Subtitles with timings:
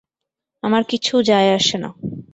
[0.63, 1.49] আমার কিছু আসে যায়
[1.77, 1.89] না।